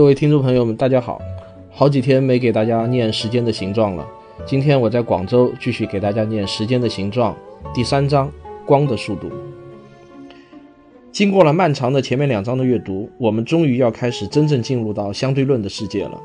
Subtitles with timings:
[0.00, 1.20] 各位听众朋友们，大家好！
[1.70, 4.08] 好几天没给大家念《时间的形状》了，
[4.46, 7.36] 今天我在广州继续给大家念《时间的形状》
[7.74, 8.32] 第三章
[8.64, 9.30] “光的速度”。
[11.12, 16.18] 经过了漫长的前面两章的阅读，我们终于要开始真正进入到相对论的世界了。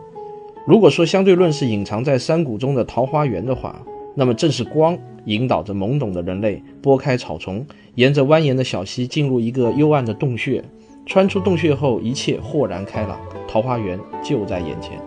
[0.66, 3.86] 如果说相对论是隐藏在山谷中的桃花源的话，
[4.16, 10.64] 那么正是光引导着懵懂的人类拨开草丛，沿着蜿蜒的小溪进入一个幽暗的洞穴。
[11.06, 15.00] 穿出洞穴后，一切豁然开朗，桃花源就在眼前。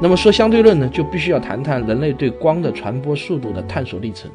[0.00, 4.30] 那么说相对论呢，就必须要谈谈人类对光的传播速度的探索历程。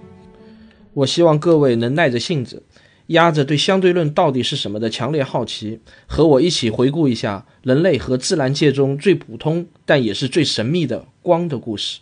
[0.94, 2.64] 我希望各位能耐着性子，
[3.08, 12.00] 压着对相对论到底是什么的强烈好奇，和我一起回顾一下人类和自然界中最普通但也是最神秘的光的故事。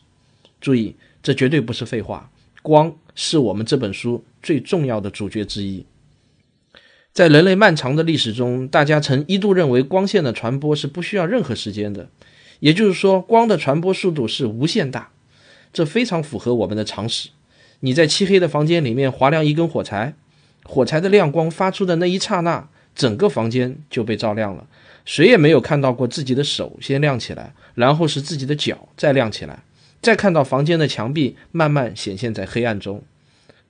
[0.62, 2.30] 注意，这绝对不是废话，
[2.62, 5.86] 光是我们这本书最重要的主角之一。
[7.18, 12.10] 在人类漫长的历史中，大家曾一度认为光线的传播是不需要任何时间的，
[12.60, 15.10] 也就是说，光的传播速度是无限大。
[15.74, 17.30] 这非常符合我们的常识。
[17.80, 20.14] 你在漆黑的房间里面划亮一根火柴，
[20.64, 24.68] 火柴的亮光发出的那一刹那，整个房间就被照亮了。
[25.04, 29.64] 谁也没有看到过自己的手先亮起来，然后是自己的脚再亮起来，
[30.04, 33.02] 再看到房间的墙壁慢慢显现在黑暗中。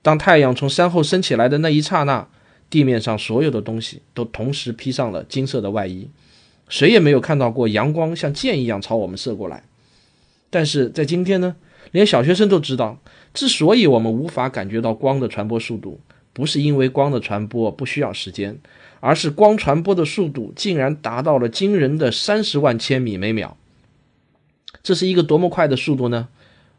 [0.02, 2.28] 当太阳从山后升起来的那一刹那。
[2.70, 6.08] 地面上所有的东西都同时披上了金色的外衣，
[6.68, 9.64] 谁也没有看到过阳光像箭一样朝我们射过来。
[10.50, 11.56] 但是在今天呢，
[11.92, 12.98] 连小学生都知道，
[13.32, 16.00] 之所以我们无法感觉到光的传播速度，
[16.32, 18.58] 不是因为光的传播不需要时间，
[19.00, 23.56] 而是光传播的速度竟然达到了惊人的三十万千米每秒。
[24.82, 26.28] 这是一个多么快的速度呢？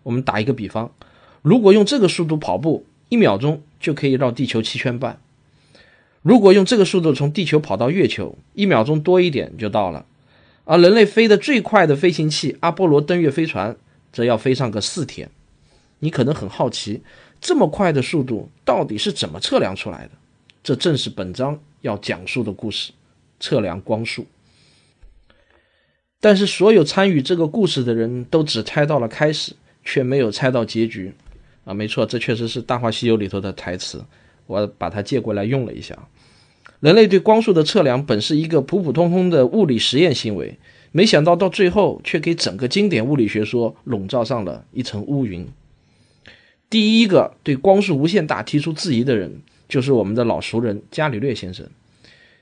[0.04, 0.92] 我们打一个比方，
[1.42, 5.20] 如果用这个速度跑步，一秒钟就可以绕地球七圈半。
[6.22, 10.06] 如果用这个速度从地球跑到月球，一秒钟多一点就到了。
[10.66, 13.76] 而人类飞得最快的飞行器阿波罗登月飞船，
[14.12, 15.30] 则要飞上个四天。
[16.00, 17.02] 你可能很好奇，
[17.42, 20.12] 这么快的速度到底是怎么测量出来的？
[20.62, 22.92] 这正是本章要讲述的故事——
[23.40, 24.26] 测量光速。
[26.22, 29.54] 但是，所有参与这个故事的人都只猜到了开始，
[29.86, 31.14] 却没有猜到结局。
[31.64, 34.04] 啊，没错，这确实是《大话西游》里头的台词。
[34.50, 35.96] 我把它借过来用了一下。
[36.80, 40.58] 人类对光速的测量本是一个普普通通的物理实验行为，
[40.92, 45.48] 没想到到最后却给整个经典物理学说笼罩上了一层乌云。
[46.68, 51.68] 第一个对光速无限大提出质疑的人，就是我们的老熟人伽利略先生。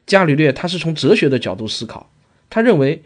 [0.06, 2.10] 伽利略他是从哲学的角度思考，
[2.50, 3.04] 他认为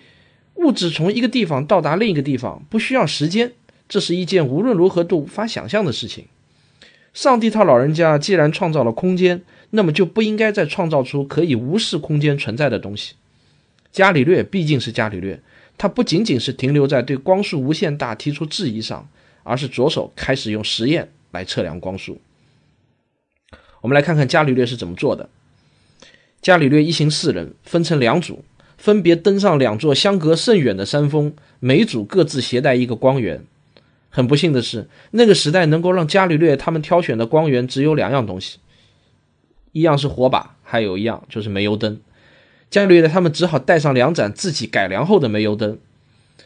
[0.55, 3.53] 物质从一个地方到达另一个地方不需要时间，
[3.89, 6.25] 这是一件无论如何都无法想象的事情。
[7.13, 9.41] 上帝他老人家既然创造了空间，
[9.71, 13.15] 那么就不应该再创造出可以无视空间存在的东西。
[13.91, 15.41] 伽利略毕竟是伽利略，
[15.77, 19.09] 他不仅仅是停留在对光速无限大提出质疑上，
[19.43, 22.21] 而是着手开始用实验来测量光速。
[23.81, 25.27] 我们来看看伽利略是怎么做的。
[26.41, 28.45] 伽利略一行四人分成两组，
[28.77, 33.45] 分别登上两座相隔甚远的山峰，每组各自携带一个光源。
[34.11, 38.59] 很不幸的是，那个时代能够让伽利略他们挑选的光源只有两样东西，
[39.71, 41.99] 一样是火把，还有一样就是煤油灯。
[42.69, 45.79] 伽利略他们只好带上两盏自己改良后的煤油灯。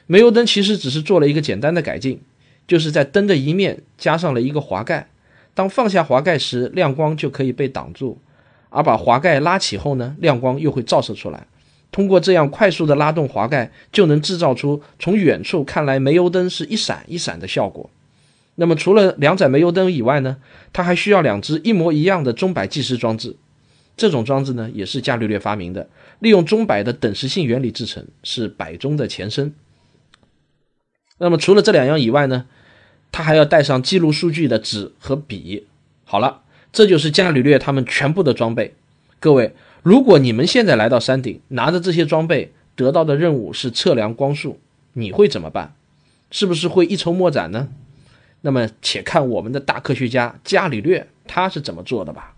[0.06, 2.22] 煤油灯其实只是做了一个简单的改进，
[2.68, 5.10] 就是在灯的一面加上了一个滑盖，
[5.56, 8.20] 当放下滑盖时，亮光就可以被挡住；
[8.70, 11.48] 而把滑盖拉起后呢，亮光又会照射出来。
[11.96, 17.90] 通过这样快速的拉动滑盖，就能制造出从远处看来煤油灯是一闪一闪的效果。
[18.56, 20.36] 那么，除了两盏煤油灯以外呢？
[20.74, 23.38] 它还需要两只一模一样的钟摆计时装置。
[23.96, 25.88] 这种装置呢，也是伽利略发明的，
[26.20, 29.54] 利用钟摆的等时性原理制成，是摆钟的前身。
[31.20, 32.48] 那么，除了这两样以外呢？
[33.14, 35.66] 他还要带上记录数据的纸和笔。
[36.04, 36.42] 好了，
[36.74, 38.76] 这就是伽利略他们全部的装备。
[39.22, 39.56] 各位。
[39.86, 44.60] 如果你们现在来到山顶，拿着这些装备，得到的任务是测量光速，
[44.94, 45.76] 你会怎么办？
[46.32, 47.70] 是不是会一筹莫展呢？
[48.42, 52.34] 那么，且看我们的大科学家伽利略他是怎么做的吧。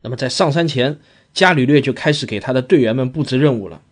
[0.00, 0.98] 那么，在上山前，
[1.34, 3.82] 伽利略就开始给他的队员们布置任务了。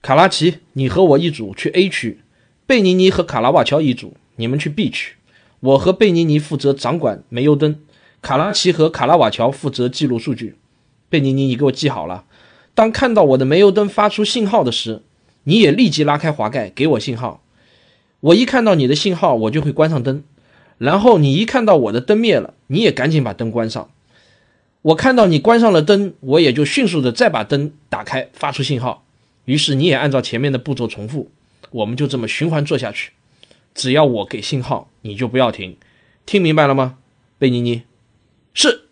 [0.00, 2.20] 卡拉奇，你和我一组去 A 区；
[2.66, 5.16] 贝尼尼和卡拉瓦乔一组，你们去 B 区。
[5.60, 7.78] 我和贝尼尼负责掌管煤油灯，
[8.22, 10.56] 卡拉奇和卡拉瓦乔负责记录数据。
[11.10, 12.24] 贝尼尼，你给我记好了，
[12.74, 15.02] 当看到我的煤油灯发出信号的时，
[15.44, 17.42] 你也立即拉开滑盖给我信号。
[18.20, 20.22] 我一看到你的信号，我就会关上灯。
[20.76, 23.90] 然后你一看到我的灯灭了，你也赶紧把灯关上。
[24.82, 29.04] 我看到你关上了灯，我也就迅速的再把灯打开，发出信号。
[29.44, 31.30] 于是你也按照前面的步骤重复，
[31.70, 33.12] 我们就这么循环做下去。
[33.74, 35.76] 只要我给信号，你就不要停。
[36.26, 36.98] 听明白了吗，
[37.38, 37.82] 贝尼尼？
[38.52, 38.87] 是。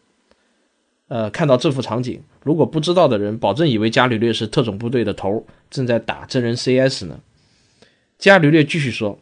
[1.09, 7.21] 呃，看到这幅场景，如果不知道的人，保证以为伽利略是特种部队的头，正在打真人 CS 呢。
[8.19, 9.19] 伽利略继续说：“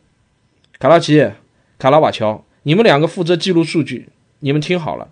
[0.80, 1.30] 卡拉奇、
[1.78, 4.08] 卡拉瓦乔，你们两个负责记录数据。
[4.40, 5.10] 你们听好了，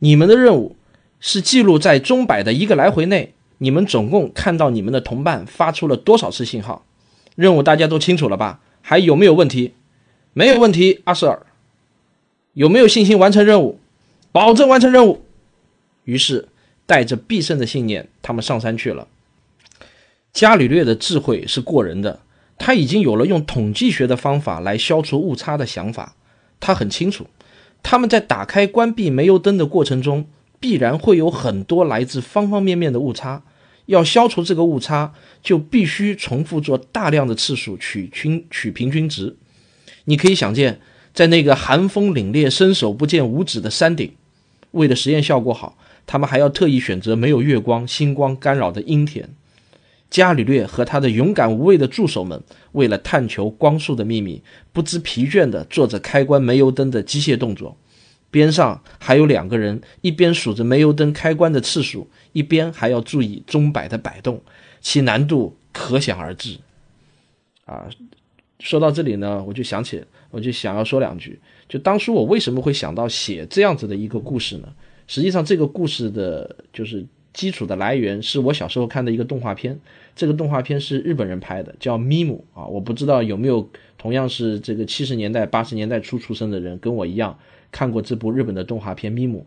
[0.00, 0.76] 你们的任务
[1.20, 6.84] 是记录在钟摆的一个来回内，你们总共看到你们的同伴发出了多少次信号。
[7.34, 8.60] 任务大家都清楚了吧？
[8.82, 9.72] 还有没有问题？
[10.34, 11.46] 没有问题，阿瑟尔。
[12.52, 13.78] 有没有信心完成任务？
[14.32, 15.22] 保证完成任务。”
[16.06, 16.48] 于是，
[16.86, 19.06] 带着必胜的信念，他们上山去了。
[20.32, 22.20] 伽利略的智慧是过人的，
[22.58, 26.14] 他已经有了用统计学的方法来消除误差的想法。
[26.60, 27.26] 他很清楚，
[27.82, 30.26] 他们在打开、关闭煤油灯的过程中，
[30.60, 33.42] 必然会有很多来自方方面面的误差。
[33.86, 39.36] 要消除这个误差，就必须重复做大量的次数，取均取平均值。
[40.04, 40.80] 你可以想见，
[41.14, 44.12] 在那个寒风凛冽、伸手不见五指的山顶，
[44.72, 45.78] 为了实验效果好。
[46.06, 49.28] 他们还要特意选择没有月光、星光干扰的阴天。
[50.08, 52.40] 伽利略和他的勇敢无畏的助手们，
[52.72, 54.40] 为了探求光速的秘密，
[54.72, 57.76] 不知疲倦地做着开关煤油灯的机械动作。
[58.30, 64.40] 边上还有两个人，一边数着煤油灯开关的次数，一边还要注意钟摆的摆动，
[64.80, 66.58] 其难度可想而知。
[67.64, 67.86] 啊，
[68.60, 71.40] 说到这里呢，我就想起，我就想要说两句。
[71.68, 74.68] 就当初我为什么会想到写这样子的一个故事呢？
[75.06, 79.78] 实际上，这个故事的就是基础的来源是我小时候看的一个动画片。
[80.14, 82.66] 这个动画片是日本人拍的，叫《咪姆》啊。
[82.66, 83.68] 我不知道有没有
[83.98, 87.38] 同样是这个七十年代、八十年代初出生的人跟我一样
[87.70, 89.46] 看过这部日本的动画片《咪姆》。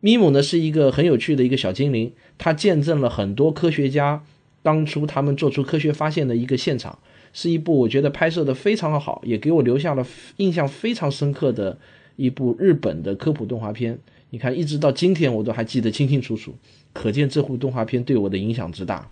[0.00, 4.24] 咪姆呢是一个很有趣的一个小精灵，它见证了很多科学家
[4.62, 6.98] 当初他们做出科学发现的一个现场，
[7.32, 10.04] 是一部我觉得拍摄的非常好，也给我留下了
[10.38, 11.78] 印象非常深刻的
[12.16, 13.98] 一部日本的科普动画片。
[14.30, 16.54] 你看，一直到今天我都还记得清清楚楚，
[16.92, 19.10] 可见这部动画片对我的影响之大。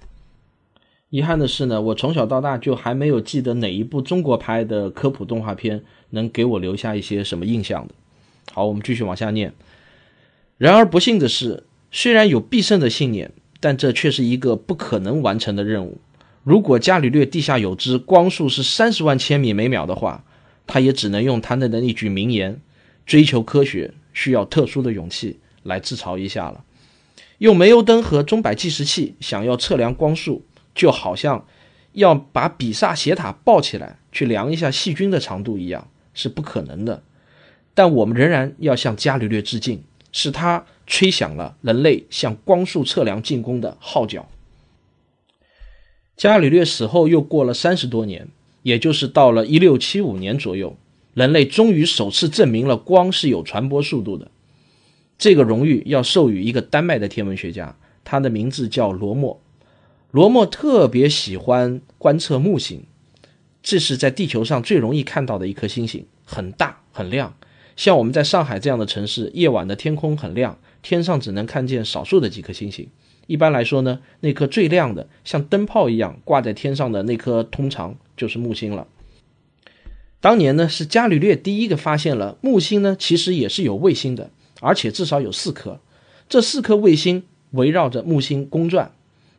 [1.11, 7.95] 遗憾的是呢，我从小到大就还没有记得哪一部中国拍的科普动画片能给我留下一些什么印象的。
[8.53, 9.53] 好，我们继续往下念。
[10.57, 15.99] 然而不幸的是，虽然有必胜的信念，但这却是一个不可能完成的任务。
[16.45, 20.25] 如果伽利略地下有知光速是三十万千米每秒的话，
[20.67, 22.61] 他也只能用他的那句名言：
[23.05, 23.95] 追求科学。
[24.19, 26.65] 需要特殊的勇气来自嘲一下了。
[27.39, 30.45] 用煤油灯和钟摆计时器想要测量光速，
[30.75, 31.47] 就好像
[31.93, 37.05] 要把比萨斜塔抱起来去量一下细菌的长度一样，是不可能的。
[37.75, 44.29] 但我们仍然要向伽利略致敬，是他吹响了人类向光速测量进攻的号角。
[46.17, 48.27] 伽利略死后又过了三十多年，
[48.65, 50.77] 也就是到了一六七五年左右。
[51.19, 54.31] 人类终于首次证明了光是有传播速度的。
[55.19, 59.41] 这个荣誉要授予一个丹麦的天文学家，他的名字叫罗默。
[60.13, 62.85] 罗默特别喜欢观测木星，
[63.65, 67.35] 这是在地球上最容易看到的一颗星星，很大很亮。
[67.75, 72.89] 像我们在上海这样的城市，夜晚的天空很亮，天上只能看见少数的几颗星星。
[73.27, 78.87] 一般来说呢，那颗最亮的，像灯泡一样挂在天上的那颗，通常就是木星了。
[80.21, 85.81] 当年呢，是伽利略第一个发现了木星呢，其实也是有卫星的，而且至少有四颗。
[86.29, 87.23] 这四颗卫星
[87.53, 88.91] 围绕着木星公转，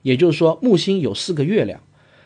[0.04, 1.82] 也就是说，木星有四个月亮。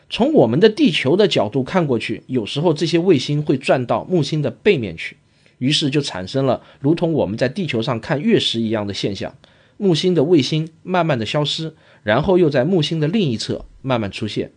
[0.08, 5.16] 从我们的地球的角度看过去，有时候这些卫星会转到木星的背面去，
[5.58, 9.34] 于是就产生了如同我们在地球上看月食一样的现象：
[9.76, 14.52] 木星的卫星慢慢的消失，然后又在木星的另一侧慢慢出现。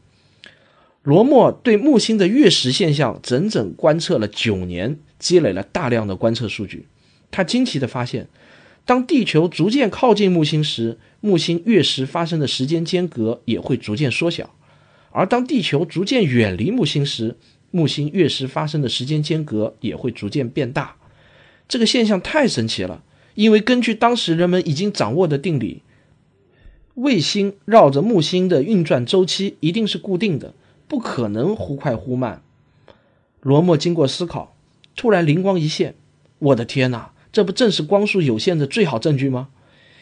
[1.08, 6.86] 罗默对木星的月食现象整整观测了九年，积累了大量的观测数据。
[7.32, 8.28] 他惊奇地发现，
[8.84, 14.48] 当地球逐渐靠近木星时，木星月食发生的时间间隔也会逐渐缩小；
[15.12, 17.38] 而当地球逐渐远离木星时，
[17.72, 20.98] 木星月食发生的时间间隔也会逐渐变大。
[21.70, 23.02] 这个现象太神奇了，
[23.36, 25.84] 因为根据当时人们已经掌握的定理，
[26.96, 30.54] 卫星绕着木星的运转周期一定是固定的，
[30.88, 32.42] 不可能忽快忽慢。
[33.42, 34.56] 罗默经过思考，
[34.96, 35.96] 突然灵光一现：
[36.40, 39.50] 我的天哪，这不正是光速有限的最好证据吗？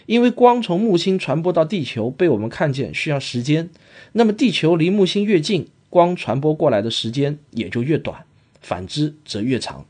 [0.05, 3.69] 因为光从木星传播到地球被我们看见需要时间，
[4.13, 8.23] 那么地球离木星越近，光传播过来的时间也就越短，
[8.61, 9.85] 反之则越长。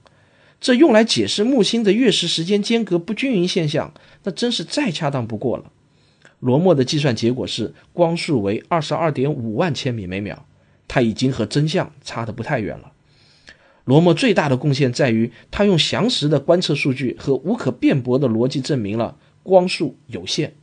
[0.61, 5.65] 这用来解释木星的月食时间间隔不均匀现象，那真是再恰当不过了。
[6.39, 10.45] 罗默的计算结果是光速为二十二点五万千米每秒，
[10.87, 12.91] 他已经和真相差得不太远了。
[13.83, 20.55] 罗默最大的贡献在于，他用详实的观测数据和无可辩驳的逻辑证明了光速有限，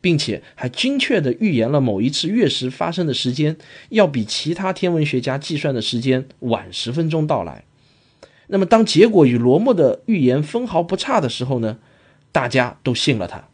[0.00, 3.56] 并且还精确地预言了某一次月食发生的时间
[3.88, 7.64] 要比其他天文学家计算的时间晚十分钟到来。
[8.48, 11.78] 那么，当结果与罗默的预言分毫不差的时候呢？
[12.30, 13.48] 大家都信了他，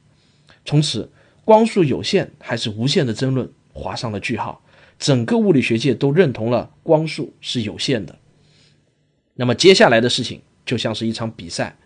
[0.64, 1.10] 从此。
[1.46, 4.62] 光速有限还是无限的争论画上了句号，
[5.04, 8.18] 整个物理学界都认同了光速是有限的。
[9.34, 11.76] 那么接下来的事情就像是一场比赛，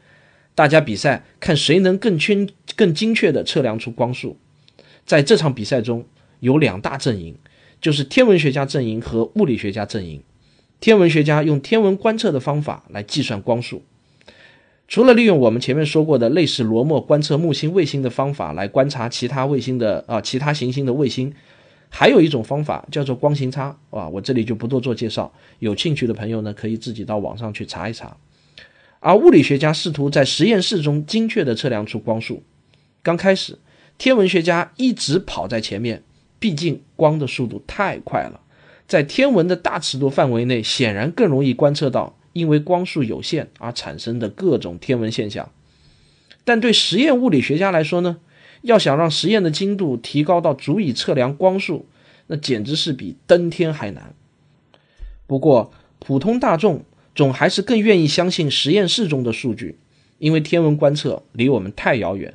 [0.54, 4.38] 大家比赛看谁能更精、更精确地测量出光速。
[5.04, 6.06] 在这场比赛中
[6.38, 7.36] 有两大阵营，
[7.80, 10.22] 就是天文学家阵营和物理学家阵营。
[10.78, 13.82] 天文学家用天文观测的方法来计算光速。
[14.86, 21.34] 除了利用我们前面说过的类似罗默观测木星卫星的方法来观察其他卫星的啊其他行星的卫星，
[21.90, 28.16] 还有一种方法叫做光行差啊，我这里就不多做介绍，有兴趣的朋友呢可以自己到网上去查一查。
[29.00, 32.42] 而物理学家试图在实验室中精确地测量出光速，
[33.02, 33.58] 刚开始
[33.96, 36.02] 天文学家一直跑在前面，
[36.38, 38.40] 毕竟光的速度太快了，
[38.86, 42.14] 在天文的大尺度范围内显然更容易观测到。
[42.34, 45.50] 因为光速有限而产生的各种天文现象，
[46.44, 48.18] 但对实验物理学家来说呢，
[48.62, 51.86] 要想让实验的精度提高到足以测量光速，
[52.26, 54.14] 那简直是比登天还难。
[55.26, 56.84] 不过，普通大众
[57.14, 59.78] 总还是更愿意相信实验室中的数据，
[60.18, 62.34] 因为天文观测离我们太遥远，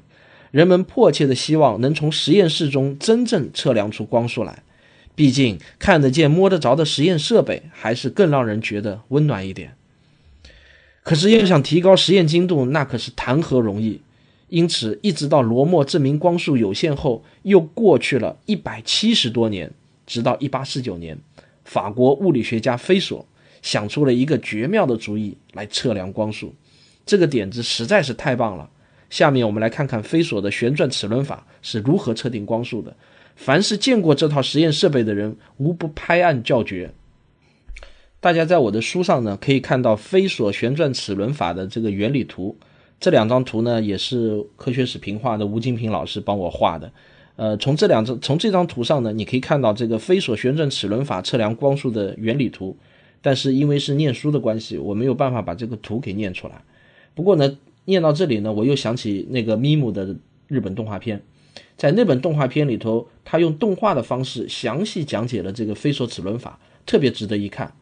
[0.51, 4.63] 人们迫切的希望能从实验室中真正测量出光速来。
[5.15, 9.75] 毕竟，看得见、摸得着的实验设备还是更让人觉得温暖一点。
[11.03, 14.01] 可是要想提高实验精度，那可是谈何容易。
[14.53, 19.71] 因此，一直到罗默证明光速有限后，又过去了一百七十多年，
[20.05, 21.17] 直到一八四九年，
[21.65, 23.25] 法国物理学家菲索
[23.63, 26.53] 想出了一个绝妙的主意来测量光速。
[27.03, 28.69] 这个点子实在是太棒了。
[29.09, 32.95] 下面我们来看看菲索的旋转齿轮法是如何测定光速的。
[33.35, 36.93] 凡是见过这套实验设备的人，无不拍案叫绝。
[38.19, 42.55] 大家在我的书上呢，可以看到菲索旋转齿轮法的这个原理图。
[42.99, 46.91] 这两张图呢，也是科学史评话的吴金平老师帮我画的。
[47.35, 52.77] 呃，从这两张从这张图上呢，你可以看到这个飞索旋转齿轮法测量光速的原理图。
[53.25, 56.61] 但是因为是念书的关系，我没有办法把这个图给念出来。
[57.15, 60.13] 不过呢，念到这里呢，我又想起那个咪姆的
[60.49, 61.21] 日本动画片，
[61.77, 67.73] 在那本动画片里头，他用动画的方式详细讲解了这个飞索齿轮法，特别值得一看。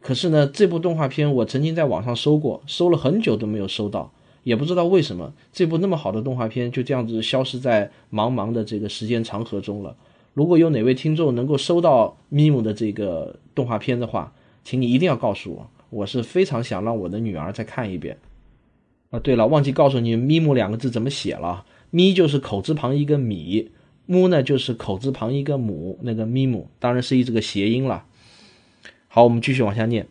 [0.00, 9.96] 可是呢，这部动画片我曾经在网上搜过，搜了很久都没有搜到，也不知道为什么这部那么好的动画片就这样子消失在茫茫的这个时间长河中了。
[10.34, 14.32] 如果有哪位听众能够收到咪姆的这个动画片的话，
[14.64, 18.16] 请你一定要告诉我，我是非常想让我的女儿再看一遍。
[19.10, 23.70] 啊，对了，忘记告诉你咪姆两个字怎么写了，咪就是口字旁一个米，
[24.06, 28.04] 木呢就是口字旁一个母，那个咪姆当然是一这个谐音了。
[29.08, 30.06] 好，我们继续往下念。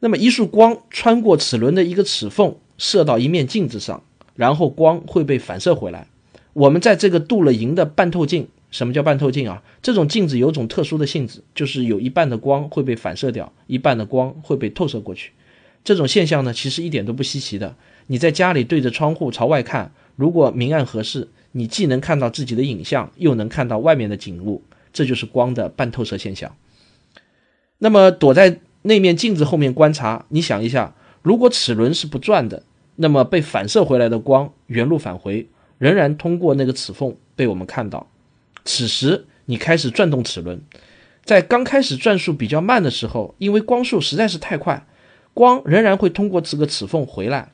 [0.00, 4.02] 那么，一束光穿过齿轮的一个齿缝，射到一面镜子上，
[4.34, 6.08] 然后光会被反射回来。
[6.52, 9.62] 我们在这个镀了银的半透镜，什么叫半透镜啊？
[9.80, 15.30] 这种镜子有种特殊的性质，就是有一半的光会被反射掉，一半的光会被透射过去。
[15.84, 17.76] 这种现象呢，其实一点都不稀奇的。
[18.08, 26.56] 你在家里对着窗户朝外看，如果明暗合适，你既能看到自己的影像，又能看到外面的景物，这就是光的半透射现象。
[27.78, 32.64] 那么躲在那面镜子后面观察，你想一下，如果齿轮是不转的，
[33.02, 38.06] 那么被反射回来的光原路返回，仍然通过那个齿缝被我们看到。
[38.64, 40.62] 此时你开始转动齿轮，
[41.24, 44.86] 在刚开始转速比较慢的时候，因为光速实在是太快，
[45.34, 47.50] 光仍然会通过这个齿缝回来。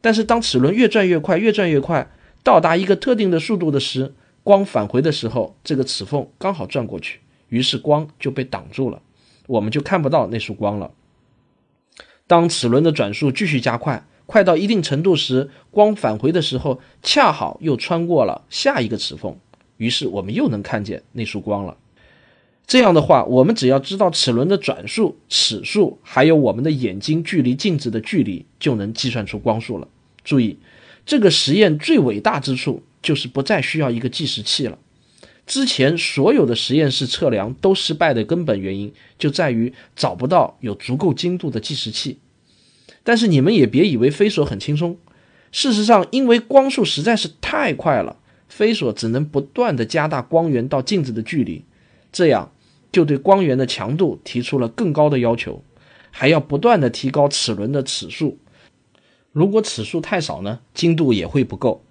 [0.00, 2.08] 但是当齿轮越转越快，越转越快，
[2.44, 4.14] 到达一个特定的速度的时，
[4.44, 9.02] 光返回的时候，这个齿缝刚好转过去，于是光就被挡住了。
[9.48, 10.92] 我们就看不到那束光了。
[12.28, 19.36] 当齿轮的转速继续加快，快到一定程度时，光返回的时候，恰好又穿过了下一个齿缝，
[19.76, 21.76] 于是我们又能看见那束光了。
[22.66, 29.86] 这样的话，我们只要知道齿轮的转速、齿数，还有我们的眼睛距离镜子的距离，就能计算出光速了。
[30.24, 30.58] 注意，
[31.06, 34.76] 这个实验最伟大之处就是不再需要一个计时器了。
[35.46, 42.18] 之前所有的实验室测量都失败的根本原因就在于找不到有足够精度的计时器。
[43.06, 44.98] 但是你们也别以为飞索很轻松，
[45.52, 48.16] 事实上，因为光速实在是太快了，
[48.48, 51.64] 飞索只能不断的加大光源到镜子的距离，
[52.10, 52.50] 这样。
[52.92, 55.62] 就对光源的强度提出了更高的要求，
[56.10, 58.38] 还要不断的提高齿轮的齿数。
[59.32, 61.84] 如果齿数太少呢，精度也会不够。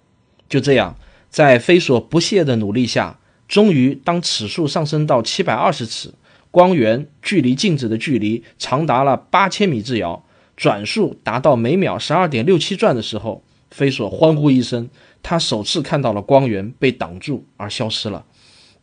[0.48, 0.98] 就这样，
[1.30, 6.12] 在飞索不懈的努力下，终于当齿数上升到七百二十齿，
[6.50, 10.24] 光源距离镜子的距离长达了八千米之遥，
[10.56, 14.88] 转速达到每秒十二点六七转的时候，飞索欢呼一声，
[15.22, 18.24] 他首次看到了光源被挡住而消失了。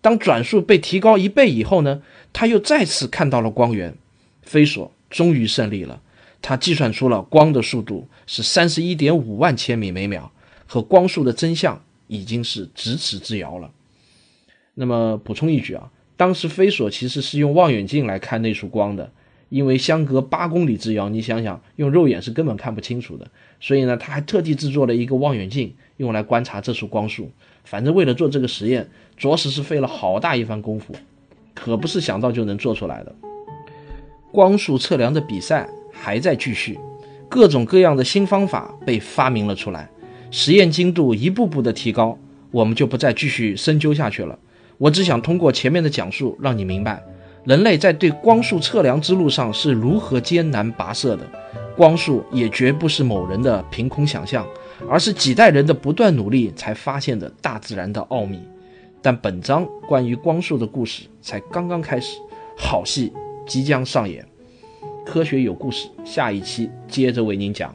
[0.01, 2.01] 当转速被提高一倍以后呢，
[2.32, 3.96] 他又再次看到了光源，
[4.44, 6.01] 飞索终于胜利了。
[6.42, 10.30] 他计算出了光的速度是三十一点五万千米每秒，
[10.68, 13.72] 和光速的真相已经是咫尺之遥了。
[14.75, 19.10] 那么补充一句啊，当时飞索其实是用望远镜来看那束光的，
[19.53, 23.27] 因为相隔八公里之遥，你想想用肉眼是根本看不清楚的，
[23.60, 27.29] 所以呢，他还特地制作了一个望远镜用来观察这束光束。
[27.63, 30.95] 反正为了做这个实验，着实是费了好大一番功夫，
[31.53, 33.13] 可不是想到就能做出来的。
[34.31, 36.79] 光速测量的比赛还在继续，
[37.29, 39.88] 各种各样的新方法被发明了出来，
[40.31, 42.17] 实验精度一步步的提高，
[42.50, 44.39] 我们就不再继续深究下去了。
[44.79, 47.03] 我只想通过前面的讲述，让你明白，
[47.45, 51.23] 人类在对光速测量之路上是如何艰难跋涉的。
[51.75, 54.45] 光速也绝不是某人的凭空想象。
[54.89, 58.39] 而是几代人的不断努力才发现的大自然的奥秘，
[59.01, 62.17] 但本章关于光速的故事才刚刚开始，
[62.57, 63.13] 好戏
[63.48, 64.25] 即将上演。
[65.05, 67.74] 科学有故事，下一期接着为您讲。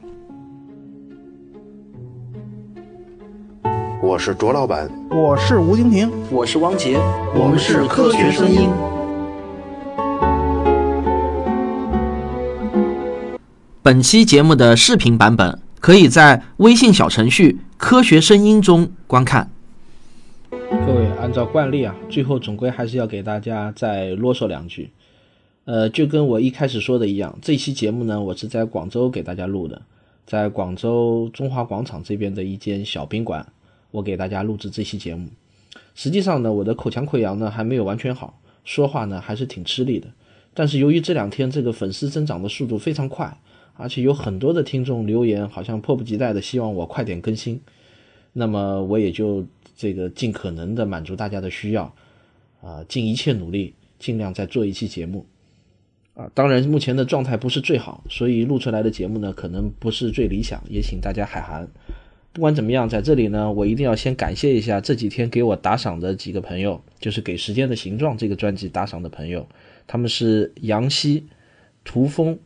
[4.02, 6.98] 我是卓老板，我是吴京平，我是汪杰，
[7.34, 8.68] 我们是科学声音。
[13.88, 15.58] 本期节目的视频版本。
[15.80, 19.50] 可以在微信小程序“科学声音”中观看。
[20.50, 24.90] 各位，按照惯例啊，最后总归还是要给大家再啰嗦两句。
[25.64, 29.80] 呃，就跟我一开始说的一样，这期节目呢，我是在广州给大家录的，
[30.26, 33.46] 在广州中华广场这边的一间小宾馆，
[33.90, 35.30] 我给大家录制这期节目。
[35.94, 40.08] 实际上呢，我的口腔溃疡呢还没有完全好，说话呢还是挺吃力的。
[40.52, 43.34] 但是由于这两天这个粉丝增长的速度非常快。
[43.80, 47.60] 而且有很多的听众留言，好像迫不及待的希望我快点更新，
[48.32, 51.94] 那么我也就这个尽可能的满足大家的需要，
[52.60, 55.24] 啊，尽一切努力，尽量再做一期节目，
[56.14, 61.68] 啊，当然目前的状态不是最好，所以录出来的节目呢，可能不是最理想，也请大家海涵。
[62.32, 69.46] 不管怎么样，在这里呢，我一定要先感谢一下这几天给我打赏的几个朋友，就是给《时间的形状》这个专辑打赏的朋友，
[69.86, 71.28] 他们是杨希、
[71.84, 72.36] 涂峰。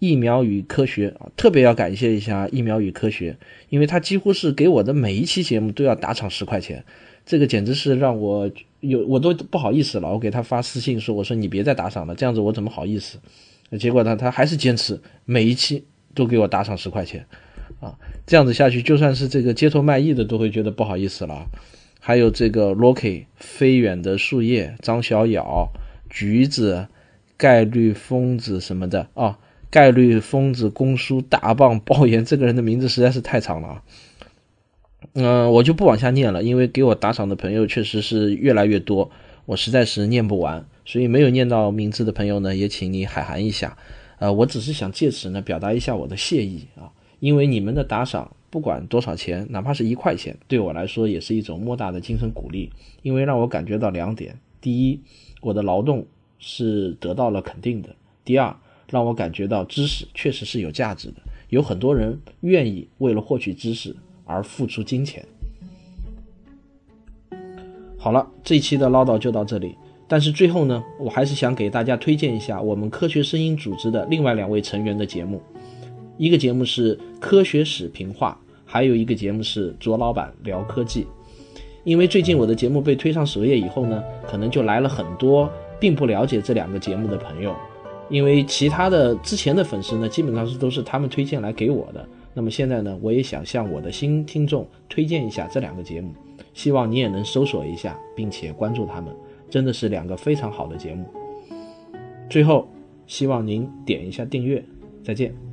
[0.00, 3.36] 疫苗与科学啊，特别要感谢一下疫苗与科学，
[3.68, 6.82] 因为他几乎是给我的每一期节目都要打赏十块钱，
[7.26, 10.10] 这个简直是让我有我都不好意思了。
[10.10, 13.18] 我给他发私信说：“我说你别再打赏了，这样子我怎么好意思？”
[13.78, 15.84] 结果呢，他还是坚持每一期
[16.14, 17.26] 都给我打赏十块钱，
[17.80, 21.46] 啊，这样子下去，就算是这个街头卖艺的都会觉得不好意思了。
[22.00, 25.68] 还有这个 Rocky 飞远的树叶、张小咬、
[26.08, 26.88] 橘子、
[27.36, 29.38] 概率疯子什么的啊。
[29.70, 33.82] 概率疯子公叔大棒爆言， 这个人的名字实在是太长了啊！
[35.14, 39.10] 嗯，我就不往下念了，因为给我打赏的朋友确实是越来越多，
[39.46, 43.78] 我实在是念不完，所以没有念到名字的朋友呢，也请你海涵一下。
[44.18, 52.70] 呃，我只是想借此呢表达一下我的谢意啊，因为你们的打赏不管多少钱，哪怕是一块钱，对我来说也是一种莫大的精神鼓励，
[53.02, 55.00] 因为让我感觉到两点：第一，
[55.40, 56.06] 我的劳动
[56.38, 57.90] 是得到了肯定的；
[58.24, 58.56] 第二。
[58.90, 65.24] 让我感觉到知识确实是有价值的，有很多人愿意为了获取知识而付出金钱。
[67.96, 69.74] 好了，这一期的唠叨就到这里。
[70.08, 75.40] 但是最后呢，我还是想给大家推荐一下我们科学声音组织的另外两位成员的节目，
[76.18, 81.06] 一个节目是科学史评话，还有一个节目是卓老板聊科技。
[81.84, 85.48] 因为最近我的节目被推上首页以后呢，可能就来了很多
[85.78, 87.54] 并不了解这两个节目的朋友。
[88.10, 96.12] 因为其他的之前的粉丝呢基本上是都是他们推荐来给我的那么现在呢我也想向我的新听众推荐一下这两个节目
[96.52, 99.14] 希望你也能搜索一下并且关注他们
[99.48, 101.04] 真的是两个非常好的节目。
[102.30, 102.68] 最后
[103.08, 104.64] 希望您点一下订阅
[105.02, 105.49] 再见。